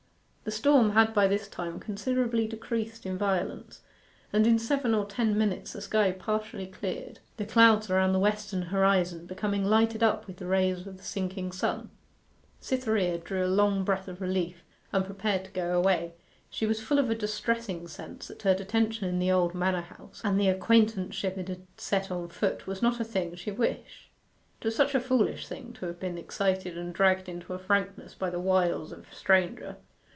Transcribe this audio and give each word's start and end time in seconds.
The 0.43 0.57
storm 0.57 0.89
had 0.93 1.13
by 1.13 1.27
this 1.27 1.47
time 1.47 1.79
considerably 1.79 2.45
decreased 2.47 3.05
in 3.05 3.15
violence, 3.17 3.83
and 4.33 4.45
in 4.45 4.57
seven 4.59 4.93
or 4.93 5.05
ten 5.05 5.37
minutes 5.37 5.73
the 5.73 5.81
sky 5.81 6.11
partially 6.11 6.65
cleared, 6.65 7.19
the 7.37 7.45
clouds 7.45 7.89
around 7.91 8.11
the 8.11 8.19
western 8.19 8.63
horizon 8.63 9.27
becoming 9.27 9.63
lighted 9.63 10.01
up 10.03 10.25
with 10.27 10.37
the 10.37 10.47
rays 10.47 10.85
of 10.87 10.97
the 10.97 11.03
sinking 11.03 11.51
sun. 11.53 11.89
Cytherea 12.59 13.19
drew 13.19 13.45
a 13.45 13.47
long 13.47 13.85
breath 13.85 14.07
of 14.09 14.19
relief, 14.19 14.63
and 14.91 15.05
prepared 15.05 15.45
to 15.45 15.51
go 15.51 15.77
away. 15.77 16.15
She 16.49 16.65
was 16.65 16.81
full 16.81 16.97
of 16.99 17.09
a 17.09 17.15
distressing 17.15 17.87
sense 17.87 18.27
that 18.27 18.41
her 18.41 18.55
detention 18.55 19.07
in 19.07 19.19
the 19.19 19.31
old 19.31 19.53
manor 19.53 19.81
house, 19.81 20.21
and 20.23 20.37
the 20.39 20.49
acquaintanceship 20.49 21.37
it 21.37 21.47
had 21.49 21.65
set 21.77 22.09
on 22.11 22.27
foot, 22.27 22.65
was 22.67 22.81
not 22.81 22.99
a 22.99 23.05
thing 23.05 23.35
she 23.35 23.51
wished. 23.51 24.09
It 24.59 24.65
was 24.65 24.75
such 24.75 24.95
a 24.95 24.99
foolish 24.99 25.47
thing 25.47 25.71
to 25.73 25.85
have 25.85 25.99
been 25.99 26.17
excited 26.17 26.77
and 26.79 26.93
dragged 26.93 27.29
into 27.29 27.57
frankness 27.59 28.15
by 28.15 28.29
the 28.31 28.39
wiles 28.41 28.91
of 28.91 29.05
a 29.09 29.15
stranger. 29.15 29.77